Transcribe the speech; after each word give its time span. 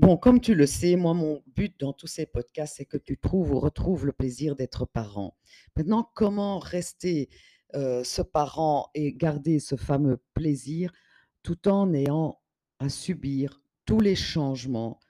Bon, 0.00 0.16
comme 0.16 0.40
tu 0.40 0.54
le 0.54 0.64
sais, 0.64 0.94
moi, 0.94 1.12
mon 1.12 1.42
but 1.56 1.74
dans 1.80 1.92
tous 1.92 2.06
ces 2.06 2.24
podcasts, 2.24 2.76
c'est 2.76 2.84
que 2.84 2.96
tu 2.96 3.18
trouves 3.18 3.50
ou 3.50 3.58
retrouves 3.58 4.06
le 4.06 4.12
plaisir 4.12 4.54
d'être 4.54 4.86
parent. 4.86 5.36
Maintenant, 5.74 6.08
comment 6.14 6.60
rester 6.60 7.28
euh, 7.74 8.04
ce 8.04 8.22
parent 8.22 8.90
et 8.94 9.12
garder 9.12 9.58
ce 9.58 9.74
fameux 9.74 10.22
plaisir 10.34 10.92
tout 11.42 11.66
en 11.66 11.92
ayant 11.94 12.38
à 12.78 12.88
subir 12.88 13.60
tous 13.86 13.98
les 13.98 14.14
changements 14.14 15.00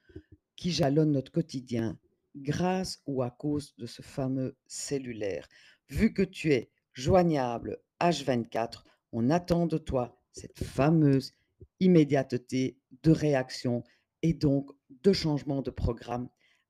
qui 0.57 0.73
jalonnent 0.73 1.13
notre 1.13 1.33
quotidien 1.33 1.99
grâce 2.35 3.03
ou 3.07 3.23
à 3.23 3.31
cause 3.31 3.75
de 3.77 3.85
ce 3.85 4.01
fameux 4.01 4.57
cellulaire? 4.69 5.49
Vu 5.91 6.15
que 6.15 6.23
tu 6.23 6.55
es 6.55 6.71
joignable 6.95 7.79
H24, 8.01 8.85
on 9.13 9.29
attend 9.29 9.67
de 9.67 9.77
toi 9.77 10.19
cette 10.33 10.65
fameuse 10.65 11.35
immédiateté 11.79 12.79
de 13.03 13.11
réaction 13.11 13.85
et 14.23 14.33
donc 14.33 14.71
de 15.03 15.13
changement 15.13 15.63
de 15.63 15.71
programme 15.71 16.29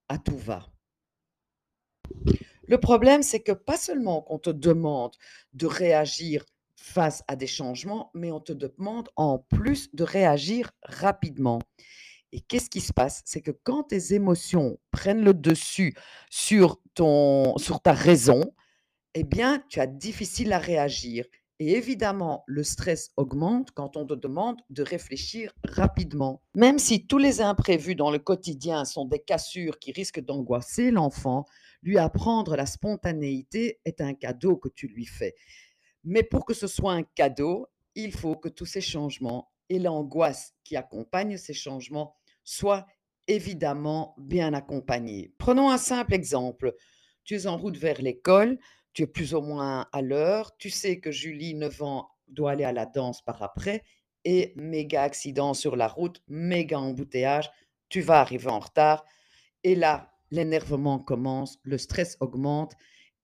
à 0.08 0.18
tout 0.18 0.36
va. 0.36 0.66
Le 2.66 2.78
problème, 2.78 3.22
c'est 3.22 3.40
que 3.40 3.52
pas 3.52 3.76
seulement 3.76 4.22
qu'on 4.22 4.38
te 4.38 4.50
demande 4.50 5.16
de 5.54 5.66
réagir 5.66 6.44
face 6.76 7.24
à 7.26 7.36
des 7.36 7.46
changements, 7.46 8.10
mais 8.14 8.30
on 8.30 8.40
te 8.40 8.52
demande 8.52 9.08
en 9.16 9.38
plus 9.38 9.94
de 9.94 10.04
réagir 10.04 10.70
rapidement. 10.82 11.60
Et 12.32 12.40
qu'est-ce 12.40 12.68
qui 12.68 12.80
se 12.80 12.92
passe? 12.92 13.22
C'est 13.24 13.40
que 13.40 13.50
quand 13.50 13.84
tes 13.84 14.12
émotions 14.14 14.78
prennent 14.90 15.24
le 15.24 15.32
dessus 15.32 15.94
sur, 16.30 16.78
sur 17.56 17.80
ta 17.82 17.92
raison, 17.92 18.54
eh 19.14 19.24
bien, 19.24 19.64
tu 19.68 19.80
as 19.80 19.86
difficile 19.86 20.52
à 20.52 20.58
réagir. 20.58 21.24
Et 21.60 21.72
évidemment, 21.72 22.44
le 22.46 22.62
stress 22.62 23.10
augmente 23.16 23.72
quand 23.72 23.96
on 23.96 24.06
te 24.06 24.14
demande 24.14 24.60
de 24.70 24.82
réfléchir 24.82 25.52
rapidement. 25.64 26.40
Même 26.54 26.78
si 26.78 27.06
tous 27.06 27.18
les 27.18 27.40
imprévus 27.40 27.96
dans 27.96 28.12
le 28.12 28.20
quotidien 28.20 28.84
sont 28.84 29.06
des 29.06 29.18
cassures 29.18 29.80
qui 29.80 29.90
risquent 29.90 30.24
d'angoisser 30.24 30.92
l'enfant, 30.92 31.46
lui 31.82 31.98
apprendre 31.98 32.54
la 32.54 32.66
spontanéité 32.66 33.80
est 33.84 34.00
un 34.00 34.14
cadeau 34.14 34.56
que 34.56 34.68
tu 34.68 34.86
lui 34.86 35.04
fais. 35.04 35.34
Mais 36.04 36.22
pour 36.22 36.44
que 36.44 36.54
ce 36.54 36.68
soit 36.68 36.92
un 36.92 37.02
cadeau, 37.02 37.66
il 37.96 38.12
faut 38.12 38.36
que 38.36 38.48
tous 38.48 38.66
ces 38.66 38.80
changements 38.80 39.50
et 39.68 39.80
l'angoisse 39.80 40.54
qui 40.62 40.76
accompagne 40.76 41.36
ces 41.36 41.54
changements 41.54 42.14
soient 42.44 42.86
évidemment 43.26 44.14
bien 44.16 44.54
accompagnés. 44.54 45.34
Prenons 45.38 45.70
un 45.70 45.78
simple 45.78 46.14
exemple. 46.14 46.74
Tu 47.24 47.34
es 47.34 47.46
en 47.46 47.58
route 47.58 47.76
vers 47.76 48.00
l'école, 48.00 48.58
tu 48.98 49.04
es 49.04 49.06
plus 49.06 49.32
ou 49.32 49.40
moins 49.40 49.86
à 49.92 50.02
l'heure, 50.02 50.56
tu 50.56 50.70
sais 50.70 50.98
que 50.98 51.12
Julie, 51.12 51.54
9 51.54 51.82
ans, 51.82 52.08
doit 52.26 52.50
aller 52.50 52.64
à 52.64 52.72
la 52.72 52.84
danse 52.84 53.22
par 53.22 53.44
après, 53.44 53.84
et 54.24 54.52
méga 54.56 55.04
accident 55.04 55.54
sur 55.54 55.76
la 55.76 55.86
route, 55.86 56.20
méga 56.26 56.80
embouteillage, 56.80 57.48
tu 57.90 58.00
vas 58.00 58.18
arriver 58.18 58.48
en 58.48 58.58
retard, 58.58 59.04
et 59.62 59.76
là, 59.76 60.10
l'énervement 60.32 60.98
commence, 60.98 61.60
le 61.62 61.78
stress 61.78 62.16
augmente, 62.18 62.74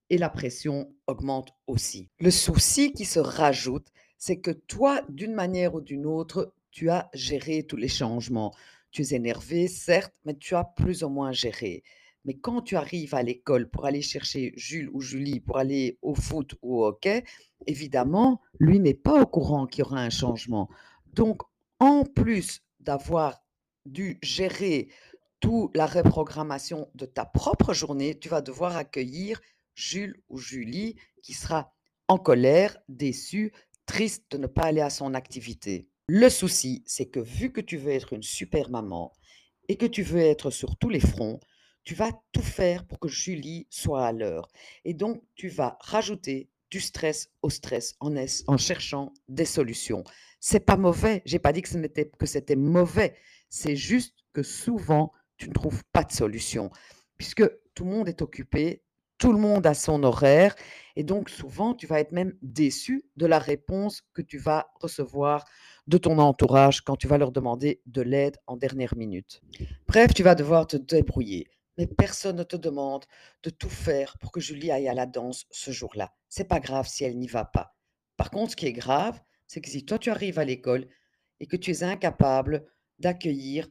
et 0.09 0.17
la 0.17 0.29
pression 0.29 0.95
augmente 1.07 1.51
aussi. 1.67 2.09
Le 2.21 2.31
souci 2.31 2.93
qui 2.93 3.03
se 3.03 3.19
rajoute, 3.19 3.89
c'est 4.17 4.39
que 4.39 4.51
toi, 4.51 5.01
d'une 5.09 5.33
manière 5.33 5.75
ou 5.75 5.81
d'une 5.81 6.05
autre, 6.05 6.53
tu 6.71 6.89
as 6.89 7.09
géré 7.13 7.63
tous 7.63 7.75
les 7.75 7.89
changements. 7.89 8.53
Tu 8.91 9.01
es 9.01 9.13
énervé, 9.13 9.67
certes, 9.67 10.13
mais 10.23 10.35
tu 10.35 10.55
as 10.55 10.63
plus 10.63 11.03
ou 11.03 11.09
moins 11.09 11.33
géré. 11.33 11.83
Mais 12.25 12.33
quand 12.33 12.61
tu 12.61 12.75
arrives 12.75 13.15
à 13.15 13.23
l'école 13.23 13.69
pour 13.69 13.85
aller 13.85 14.01
chercher 14.01 14.53
Jules 14.55 14.89
ou 14.91 15.01
Julie 15.01 15.39
pour 15.39 15.57
aller 15.57 15.97
au 16.01 16.15
foot 16.15 16.55
ou 16.61 16.81
au 16.81 16.87
hockey, 16.87 17.23
évidemment, 17.67 18.41
lui 18.59 18.79
n'est 18.79 18.93
pas 18.95 19.21
au 19.21 19.25
courant 19.25 19.67
qu'il 19.67 19.79
y 19.79 19.83
aura 19.83 19.99
un 19.99 20.09
changement. 20.09 20.69
Donc, 21.13 21.41
en 21.79 22.03
plus 22.03 22.61
d'avoir 22.79 23.41
dû 23.85 24.19
gérer 24.23 24.89
toute 25.39 25.75
la 25.77 25.85
reprogrammation 25.85 26.89
de 26.95 27.05
ta 27.05 27.25
propre 27.25 27.73
journée, 27.73 28.17
tu 28.17 28.29
vas 28.29 28.41
devoir 28.41 28.75
accueillir 28.75 29.39
Jules 29.75 30.21
ou 30.29 30.37
Julie 30.37 30.95
qui 31.21 31.33
sera 31.33 31.71
en 32.07 32.17
colère, 32.17 32.77
déçu, 32.89 33.53
triste 33.85 34.25
de 34.31 34.37
ne 34.37 34.47
pas 34.47 34.63
aller 34.63 34.81
à 34.81 34.89
son 34.89 35.13
activité. 35.13 35.87
Le 36.07 36.29
souci, 36.29 36.83
c'est 36.85 37.07
que 37.07 37.19
vu 37.19 37.51
que 37.51 37.61
tu 37.61 37.77
veux 37.77 37.91
être 37.91 38.13
une 38.13 38.23
super 38.23 38.69
maman 38.69 39.11
et 39.67 39.77
que 39.77 39.85
tu 39.85 40.03
veux 40.03 40.19
être 40.19 40.51
sur 40.51 40.77
tous 40.77 40.89
les 40.89 40.99
fronts, 40.99 41.39
tu 41.85 41.93
vas 41.93 42.11
tout 42.31 42.41
faire 42.41 42.85
pour 42.85 42.99
que 42.99 43.07
Julie 43.07 43.67
soit 43.69 44.05
à 44.05 44.11
l'heure. 44.11 44.49
Et 44.83 44.93
donc, 44.93 45.21
tu 45.35 45.47
vas 45.49 45.77
rajouter 45.79 46.49
du 46.71 46.81
stress 46.81 47.29
au 47.43 47.49
stress 47.51 47.95
en, 47.99 48.57
cherchant 48.57 49.13
des 49.29 49.45
solutions. 49.45 50.03
C'est 50.39 50.59
pas 50.59 50.77
mauvais. 50.77 51.21
J'ai 51.25 51.39
pas 51.39 51.53
dit 51.53 51.61
que, 51.61 52.01
que 52.17 52.25
c'était 52.25 52.55
mauvais. 52.55 53.15
C'est 53.49 53.75
juste 53.75 54.15
que 54.33 54.41
souvent, 54.41 55.13
tu 55.37 55.47
ne 55.47 55.53
trouves 55.53 55.83
pas 55.93 56.03
de 56.03 56.11
solution. 56.11 56.71
Puisque 57.17 57.47
tout 57.75 57.85
le 57.85 57.91
monde 57.91 58.09
est 58.09 58.23
occupé, 58.23 58.81
tout 59.19 59.31
le 59.31 59.39
monde 59.39 59.67
a 59.67 59.75
son 59.75 60.03
horaire. 60.03 60.55
Et 60.95 61.03
donc, 61.03 61.29
souvent, 61.29 61.75
tu 61.75 61.85
vas 61.85 61.99
être 61.99 62.11
même 62.11 62.33
déçu 62.41 63.05
de 63.15 63.27
la 63.27 63.37
réponse 63.37 64.01
que 64.13 64.23
tu 64.23 64.39
vas 64.39 64.71
recevoir 64.81 65.45
de 65.87 65.99
ton 65.99 66.17
entourage 66.17 66.81
quand 66.81 66.95
tu 66.95 67.07
vas 67.07 67.19
leur 67.19 67.31
demander 67.31 67.81
de 67.85 68.01
l'aide 68.01 68.37
en 68.47 68.57
dernière 68.57 68.95
minute. 68.97 69.41
Bref, 69.87 70.13
tu 70.15 70.23
vas 70.23 70.33
devoir 70.33 70.65
te 70.65 70.77
débrouiller 70.77 71.47
mais 71.77 71.87
personne 71.87 72.37
ne 72.37 72.43
te 72.43 72.55
demande 72.55 73.05
de 73.43 73.49
tout 73.49 73.69
faire 73.69 74.17
pour 74.19 74.31
que 74.31 74.39
Julie 74.39 74.71
aille 74.71 74.87
à 74.87 74.93
la 74.93 75.05
danse 75.05 75.45
ce 75.51 75.71
jour-là. 75.71 76.13
C'est 76.29 76.47
pas 76.47 76.59
grave 76.59 76.87
si 76.87 77.03
elle 77.03 77.17
n'y 77.17 77.27
va 77.27 77.45
pas. 77.45 77.75
Par 78.17 78.31
contre, 78.31 78.51
ce 78.51 78.55
qui 78.55 78.67
est 78.67 78.73
grave, 78.73 79.21
c'est 79.47 79.61
que 79.61 79.69
si 79.69 79.85
toi 79.85 79.99
tu 79.99 80.09
arrives 80.09 80.39
à 80.39 80.45
l'école 80.45 80.87
et 81.39 81.47
que 81.47 81.57
tu 81.57 81.71
es 81.71 81.83
incapable 81.83 82.65
d'accueillir 82.99 83.67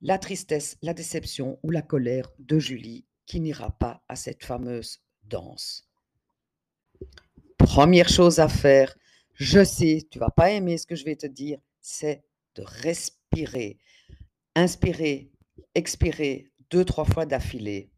la 0.00 0.18
tristesse, 0.18 0.76
la 0.82 0.94
déception 0.94 1.58
ou 1.62 1.70
la 1.70 1.82
colère 1.82 2.30
de 2.38 2.58
Julie 2.58 3.06
qui 3.26 3.40
n'ira 3.40 3.76
pas 3.76 4.02
à 4.08 4.16
cette 4.16 4.44
fameuse 4.44 5.00
danse. 5.24 5.88
Première 7.58 8.08
chose 8.08 8.38
à 8.38 8.48
faire, 8.48 8.96
je 9.34 9.64
sais, 9.64 10.06
tu 10.10 10.18
vas 10.18 10.30
pas 10.30 10.50
aimer 10.50 10.78
ce 10.78 10.86
que 10.86 10.94
je 10.94 11.04
vais 11.04 11.16
te 11.16 11.26
dire, 11.26 11.58
c'est 11.80 12.24
de 12.54 12.62
respirer. 12.62 13.78
Inspirer, 14.54 15.30
expirer, 15.74 16.50
deux, 16.70 16.84
trois 16.84 17.04
fois 17.04 17.26
d'affilée. 17.26 17.90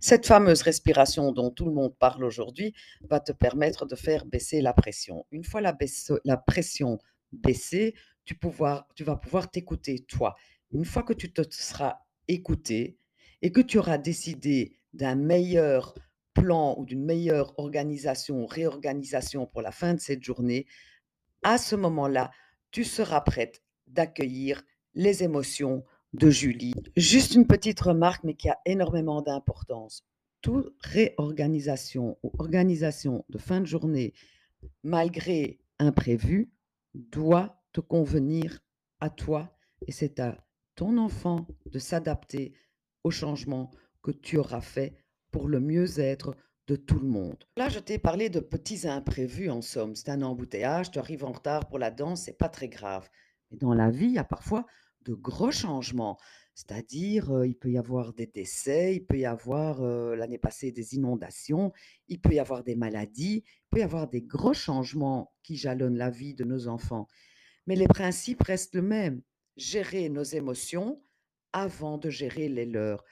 Cette 0.00 0.26
fameuse 0.26 0.62
respiration 0.62 1.32
dont 1.32 1.50
tout 1.50 1.66
le 1.66 1.72
monde 1.72 1.96
parle 1.98 2.24
aujourd'hui 2.24 2.74
va 3.02 3.20
te 3.20 3.32
permettre 3.32 3.86
de 3.86 3.94
faire 3.94 4.24
baisser 4.24 4.60
la 4.60 4.72
pression. 4.72 5.26
Une 5.30 5.44
fois 5.44 5.60
la, 5.60 5.76
pression 6.36 6.98
baissée, 7.32 7.94
tu, 8.24 8.38
tu 8.94 9.04
vas 9.04 9.16
pouvoir 9.16 9.50
t'écouter 9.50 10.00
toi. 10.00 10.34
Une 10.72 10.84
fois 10.84 11.02
que 11.02 11.12
tu 11.12 11.32
te 11.32 11.42
seras 11.50 11.98
écouté 12.28 12.98
et 13.42 13.52
que 13.52 13.60
tu 13.60 13.78
auras 13.78 13.98
décidé 13.98 14.76
d'un 14.94 15.14
meilleur 15.14 15.94
plan 16.34 16.74
ou 16.78 16.86
d'une 16.86 17.04
meilleure 17.04 17.58
organisation, 17.58 18.46
réorganisation 18.46 19.46
pour 19.46 19.60
la 19.60 19.72
fin 19.72 19.94
de 19.94 20.00
cette 20.00 20.22
journée, 20.22 20.66
à 21.42 21.58
ce 21.58 21.76
moment-là, 21.76 22.30
tu 22.70 22.84
seras 22.84 23.20
prête 23.20 23.62
d'accueillir 23.86 24.62
les 24.94 25.22
émotions 25.22 25.84
de 26.12 26.30
Julie. 26.30 26.74
Juste 26.96 27.34
une 27.34 27.46
petite 27.46 27.80
remarque, 27.80 28.24
mais 28.24 28.34
qui 28.34 28.48
a 28.48 28.58
énormément 28.66 29.22
d'importance. 29.22 30.04
Toute 30.40 30.74
réorganisation 30.80 32.18
ou 32.22 32.32
organisation 32.38 33.24
de 33.28 33.38
fin 33.38 33.60
de 33.60 33.66
journée, 33.66 34.12
malgré 34.82 35.60
imprévu, 35.78 36.52
doit 36.94 37.62
te 37.72 37.80
convenir 37.80 38.60
à 39.00 39.08
toi 39.08 39.56
et 39.86 39.92
c'est 39.92 40.20
à 40.20 40.44
ton 40.74 40.98
enfant 40.98 41.46
de 41.66 41.78
s'adapter 41.78 42.54
au 43.04 43.10
changement 43.10 43.70
que 44.02 44.10
tu 44.10 44.36
auras 44.36 44.60
fait 44.60 44.96
pour 45.30 45.48
le 45.48 45.60
mieux-être 45.60 46.36
de 46.66 46.76
tout 46.76 46.98
le 46.98 47.08
monde. 47.08 47.44
Là, 47.56 47.68
je 47.68 47.78
t'ai 47.78 47.98
parlé 47.98 48.28
de 48.28 48.40
petits 48.40 48.86
imprévus 48.86 49.50
en 49.50 49.62
somme. 49.62 49.96
C'est 49.96 50.10
un 50.10 50.22
embouteillage, 50.22 50.90
tu 50.90 50.98
arrives 50.98 51.24
en 51.24 51.32
retard 51.32 51.68
pour 51.68 51.78
la 51.78 51.90
danse, 51.90 52.22
c'est 52.22 52.38
pas 52.38 52.48
très 52.48 52.68
grave. 52.68 53.08
Mais 53.50 53.56
dans 53.56 53.74
la 53.74 53.90
vie, 53.90 54.06
il 54.06 54.12
y 54.12 54.18
a 54.18 54.24
parfois 54.24 54.66
de 55.04 55.14
gros 55.14 55.50
changements. 55.50 56.18
C'est-à-dire, 56.54 57.44
il 57.44 57.54
peut 57.54 57.70
y 57.70 57.78
avoir 57.78 58.12
des 58.12 58.26
décès, 58.26 58.96
il 58.96 59.06
peut 59.06 59.18
y 59.18 59.24
avoir 59.24 59.80
l'année 59.80 60.38
passée 60.38 60.70
des 60.70 60.94
inondations, 60.94 61.72
il 62.08 62.20
peut 62.20 62.34
y 62.34 62.38
avoir 62.38 62.62
des 62.62 62.76
maladies, 62.76 63.42
il 63.46 63.68
peut 63.70 63.78
y 63.78 63.82
avoir 63.82 64.06
des 64.08 64.20
gros 64.20 64.52
changements 64.52 65.32
qui 65.42 65.56
jalonnent 65.56 65.96
la 65.96 66.10
vie 66.10 66.34
de 66.34 66.44
nos 66.44 66.68
enfants. 66.68 67.08
Mais 67.66 67.74
les 67.74 67.88
principes 67.88 68.42
restent 68.42 68.74
le 68.74 68.82
même. 68.82 69.22
Gérer 69.56 70.08
nos 70.08 70.24
émotions 70.24 71.02
avant 71.52 71.98
de 71.98 72.10
gérer 72.10 72.48
les 72.48 72.66
leurs. 72.66 73.04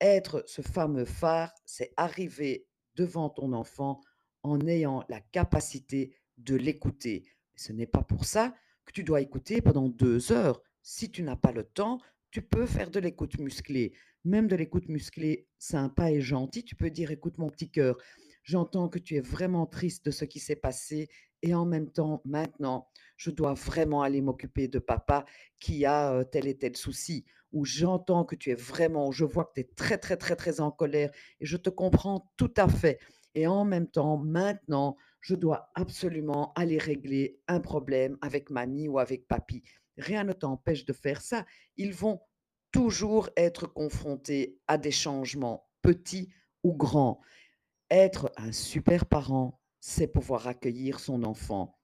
Être 0.00 0.44
ce 0.46 0.62
fameux 0.62 1.04
phare, 1.04 1.54
c'est 1.64 1.92
arriver 1.96 2.66
devant 2.96 3.30
ton 3.30 3.52
enfant 3.52 4.00
en 4.42 4.60
ayant 4.66 5.04
la 5.08 5.20
capacité 5.20 6.16
de 6.36 6.54
l'écouter. 6.54 7.24
Ce 7.56 7.72
n'est 7.72 7.86
pas 7.86 8.02
pour 8.02 8.24
ça 8.24 8.54
que 8.84 8.92
tu 8.92 9.04
dois 9.04 9.20
écouter 9.20 9.62
pendant 9.62 9.88
deux 9.88 10.32
heures. 10.32 10.60
Si 10.86 11.10
tu 11.10 11.22
n'as 11.22 11.34
pas 11.34 11.50
le 11.50 11.64
temps, 11.64 11.98
tu 12.30 12.42
peux 12.42 12.66
faire 12.66 12.90
de 12.90 13.00
l'écoute 13.00 13.38
musclée. 13.38 13.94
Même 14.24 14.48
de 14.48 14.54
l'écoute 14.54 14.90
musclée 14.90 15.48
sympa 15.58 16.10
et 16.10 16.20
gentil, 16.20 16.62
tu 16.62 16.76
peux 16.76 16.90
dire, 16.90 17.10
écoute 17.10 17.38
mon 17.38 17.48
petit 17.48 17.70
cœur, 17.70 17.96
j'entends 18.42 18.90
que 18.90 18.98
tu 18.98 19.16
es 19.16 19.20
vraiment 19.20 19.64
triste 19.64 20.04
de 20.04 20.10
ce 20.10 20.26
qui 20.26 20.40
s'est 20.40 20.56
passé 20.56 21.08
et 21.40 21.54
en 21.54 21.64
même 21.64 21.90
temps, 21.90 22.20
maintenant, 22.26 22.90
je 23.16 23.30
dois 23.30 23.54
vraiment 23.54 24.02
aller 24.02 24.20
m'occuper 24.20 24.68
de 24.68 24.78
papa 24.78 25.24
qui 25.58 25.86
a 25.86 26.22
tel 26.26 26.46
et 26.46 26.58
tel 26.58 26.76
souci. 26.76 27.24
où 27.52 27.64
j'entends 27.64 28.24
que 28.26 28.36
tu 28.36 28.50
es 28.50 28.54
vraiment, 28.54 29.10
je 29.10 29.24
vois 29.24 29.44
que 29.46 29.52
tu 29.54 29.60
es 29.62 29.64
très, 29.64 29.96
très, 29.96 30.18
très, 30.18 30.36
très 30.36 30.60
en 30.60 30.70
colère 30.70 31.10
et 31.40 31.46
je 31.46 31.56
te 31.56 31.70
comprends 31.70 32.30
tout 32.36 32.52
à 32.58 32.68
fait. 32.68 32.98
Et 33.34 33.46
en 33.46 33.64
même 33.64 33.88
temps, 33.88 34.18
maintenant, 34.18 34.98
je 35.20 35.34
dois 35.34 35.70
absolument 35.74 36.52
aller 36.56 36.76
régler 36.78 37.40
un 37.48 37.60
problème 37.60 38.18
avec 38.20 38.50
mamie 38.50 38.88
ou 38.88 38.98
avec 38.98 39.26
papy. 39.28 39.62
Rien 39.96 40.24
ne 40.24 40.32
t'empêche 40.32 40.84
de 40.84 40.92
faire 40.92 41.20
ça. 41.20 41.46
Ils 41.76 41.94
vont 41.94 42.20
toujours 42.72 43.30
être 43.36 43.66
confrontés 43.66 44.58
à 44.66 44.78
des 44.78 44.90
changements, 44.90 45.68
petits 45.82 46.30
ou 46.62 46.74
grands. 46.74 47.20
Être 47.90 48.32
un 48.36 48.52
super 48.52 49.06
parent, 49.06 49.60
c'est 49.80 50.08
pouvoir 50.08 50.48
accueillir 50.48 50.98
son 50.98 51.22
enfant 51.24 51.78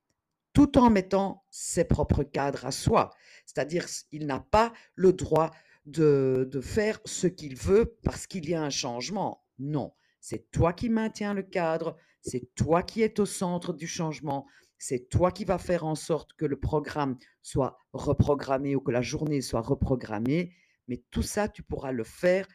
tout 0.52 0.78
en 0.78 0.90
mettant 0.90 1.44
ses 1.50 1.84
propres 1.84 2.24
cadres 2.24 2.66
à 2.66 2.72
soi. 2.72 3.10
C'est-à-dire, 3.46 3.86
il 4.10 4.26
n'a 4.26 4.40
pas 4.40 4.72
le 4.94 5.12
droit 5.12 5.50
de, 5.86 6.48
de 6.50 6.60
faire 6.60 7.00
ce 7.04 7.26
qu'il 7.26 7.56
veut 7.56 7.96
parce 8.02 8.26
qu'il 8.26 8.48
y 8.48 8.54
a 8.54 8.62
un 8.62 8.70
changement. 8.70 9.44
Non, 9.58 9.92
c'est 10.20 10.50
toi 10.50 10.72
qui 10.72 10.88
maintiens 10.88 11.34
le 11.34 11.42
cadre, 11.42 11.96
c'est 12.22 12.54
toi 12.54 12.82
qui 12.82 13.02
es 13.02 13.20
au 13.20 13.26
centre 13.26 13.72
du 13.72 13.86
changement, 13.86 14.46
c'est 14.80 15.10
toi 15.10 15.30
qui 15.30 15.44
vas 15.44 15.58
faire 15.58 15.84
en 15.84 15.94
sorte 15.94 16.32
que 16.32 16.46
le 16.46 16.58
programme 16.58 17.18
soit 17.42 17.78
reprogrammé 17.92 18.74
ou 18.74 18.80
que 18.80 18.90
la 18.90 19.02
journée 19.02 19.42
soit 19.42 19.60
reprogrammée. 19.60 20.54
Mais 20.88 21.02
tout 21.10 21.22
ça, 21.22 21.48
tu 21.48 21.62
pourras 21.62 21.92
le 21.92 22.02
faire 22.02 22.48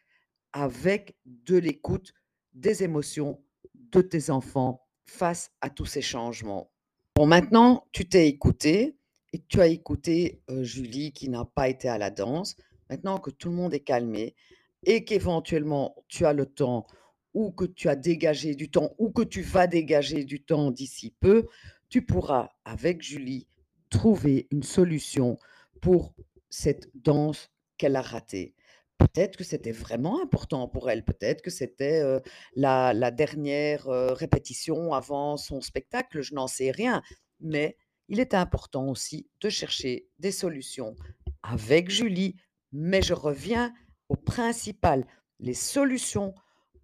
avec 0.51 1.15
de 1.25 1.55
l'écoute 1.55 2.13
des 2.53 2.83
émotions 2.83 3.43
de 3.75 4.01
tes 4.01 4.31
enfants 4.31 4.87
face 5.05 5.51
à 5.61 5.69
tous 5.69 5.85
ces 5.85 6.01
changements. 6.01 6.71
Bon, 7.13 7.27
maintenant, 7.27 7.85
tu 7.91 8.09
t'es 8.09 8.27
écouté 8.27 8.97
et 9.31 9.43
tu 9.47 9.61
as 9.61 9.67
écouté 9.67 10.41
euh, 10.49 10.63
Julie 10.63 11.13
qui 11.13 11.29
n'a 11.29 11.45
pas 11.45 11.69
été 11.69 11.89
à 11.89 11.99
la 11.99 12.09
danse. 12.09 12.57
Maintenant 12.89 13.19
que 13.19 13.29
tout 13.29 13.49
le 13.49 13.55
monde 13.55 13.75
est 13.75 13.81
calmé 13.81 14.35
et 14.83 15.05
qu'éventuellement 15.05 15.95
tu 16.07 16.25
as 16.25 16.33
le 16.33 16.47
temps 16.47 16.87
ou 17.35 17.51
que 17.51 17.65
tu 17.65 17.87
as 17.87 17.95
dégagé 17.95 18.55
du 18.55 18.71
temps 18.71 18.95
ou 18.97 19.11
que 19.11 19.21
tu 19.21 19.41
vas 19.41 19.67
dégager 19.67 20.23
du 20.23 20.41
temps 20.41 20.71
d'ici 20.71 21.13
peu, 21.19 21.47
tu 21.89 22.05
pourras, 22.05 22.49
avec 22.65 23.01
Julie, 23.01 23.47
trouver 23.89 24.47
une 24.51 24.63
solution 24.63 25.37
pour 25.81 26.13
cette 26.49 26.89
danse 26.95 27.49
qu'elle 27.77 27.95
a 27.95 28.01
ratée. 28.01 28.55
Peut-être 28.97 29.37
que 29.37 29.43
c'était 29.43 29.73
vraiment 29.73 30.21
important 30.21 30.67
pour 30.67 30.89
elle, 30.89 31.03
peut-être 31.03 31.41
que 31.41 31.49
c'était 31.49 32.01
euh, 32.01 32.19
la, 32.55 33.11
dernière 33.11 33.87
euh, 33.89 34.13
répétition 34.13 34.93
avant 34.93 35.35
son 35.37 35.59
spectacle, 35.59 36.21
je 36.21 36.33
n'en 36.33 36.47
sais 36.47 36.71
rien. 36.71 37.01
Mais 37.41 37.77
il 38.07 38.19
est 38.19 38.33
important 38.33 38.87
aussi 38.87 39.27
de 39.41 39.49
chercher 39.49 40.07
des 40.19 40.31
solutions 40.31 40.95
avec 41.43 41.89
Julie. 41.89 42.35
Mais 42.71 43.01
je 43.01 43.13
reviens 43.13 43.73
au 44.09 44.15
principal. 44.15 45.05
Les 45.39 45.53
solutions 45.53 46.33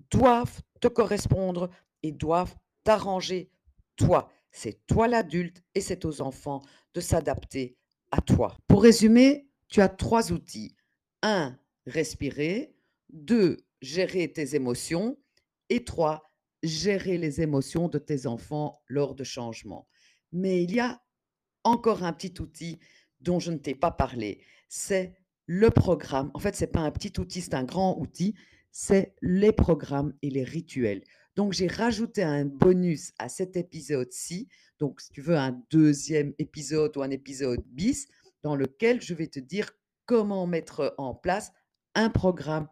doivent 0.10 0.62
te 0.82 0.88
correspondre 0.88 1.70
et 2.04 2.12
doivent 2.12 2.56
t'arranger 2.84 3.50
toi. 3.96 4.32
C'est 4.52 4.86
toi 4.86 5.08
l'adulte 5.08 5.64
et 5.76 5.82
c'est 5.82 6.06
aux 6.06 6.22
enfants 6.22 6.62
de 6.94 7.02
s'adapter 7.02 7.78
à 8.12 8.22
toi. 8.22 8.58
Pour 8.68 8.84
résumer, 8.84 9.48
tu 9.68 9.82
as 9.82 9.90
trois 9.90 10.32
outils. 10.32 10.76
Un, 11.22 11.58
respirer. 11.86 12.76
Deux, 13.10 13.58
gérer 13.82 14.32
tes 14.32 14.56
émotions. 14.56 15.18
Et 15.70 15.86
trois, 15.86 16.32
gérer 16.64 17.18
les 17.18 17.42
émotions 17.42 17.88
de 17.88 17.98
tes 17.98 18.28
enfants 18.28 18.82
lors 18.88 19.16
de 19.16 19.24
changements. 19.24 19.88
Mais 20.32 20.64
il 20.64 20.76
y 20.76 20.80
a 20.80 21.02
encore 21.64 22.04
un 22.04 22.14
petit 22.14 22.40
outil 22.42 22.80
dont 23.22 23.40
je 23.40 23.52
ne 23.52 23.58
t'ai 23.58 23.76
pas 23.76 23.92
parlé. 23.92 24.44
C'est 24.68 25.14
le 25.46 25.70
programme. 25.70 26.32
En 26.34 26.40
fait, 26.40 26.56
ce 26.56 26.66
n'est 26.66 26.72
pas 26.72 26.82
un 26.82 26.92
petit 26.92 27.14
outil, 27.20 27.42
c'est 27.42 27.54
un 27.54 27.64
grand 27.64 27.98
outil. 28.00 28.36
C'est 28.72 29.16
les 29.22 29.52
programmes 29.52 30.14
et 30.22 30.30
les 30.30 30.44
rituels. 30.44 31.04
Donc, 31.36 31.54
j'ai 31.54 31.68
rajouté 31.68 32.24
un 32.24 32.46
bonus 32.46 33.14
à 33.18 33.30
cet 33.30 33.56
épisode-ci. 33.56 34.48
Donc, 34.80 35.02
si 35.02 35.12
tu 35.12 35.22
veux 35.22 35.38
un 35.38 35.62
deuxième 35.70 36.34
épisode 36.40 36.96
ou 36.98 37.02
un 37.02 37.10
épisode 37.10 37.64
bis, 37.68 38.08
dans 38.44 38.56
lequel 38.56 39.02
je 39.02 39.14
vais 39.14 39.28
te 39.28 39.40
dire 39.40 39.72
comment 40.06 40.48
mettre 40.48 40.94
en 40.98 41.14
place 41.14 41.52
un 41.96 42.10
programme, 42.10 42.68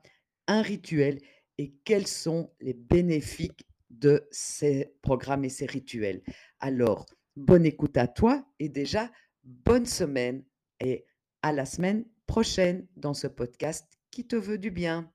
un 0.48 0.62
rituel 0.62 1.19
et 1.57 1.74
quels 1.84 2.07
sont 2.07 2.52
les 2.60 2.74
bénéfices 2.74 3.52
de 3.90 4.28
ces 4.31 4.94
programmes 5.02 5.45
et 5.45 5.50
ces 5.50 5.66
rituels. 5.66 6.22
Alors, 6.60 7.06
bonne 7.36 7.66
écoute 7.66 7.98
à 7.98 8.07
toi 8.07 8.45
et 8.60 8.69
déjà, 8.69 9.12
bonne 9.44 9.86
semaine 9.86 10.44
et 10.80 11.06
à 11.42 11.52
la 11.52 11.66
semaine 11.66 12.06
prochaine 12.28 12.88
dans 12.95 13.13
ce 13.13 13.28
podcast 13.28 13.88
qui 14.12 14.28
te 14.28 14.36
veut 14.36 14.57
du 14.57 14.72
bien. 14.72 15.12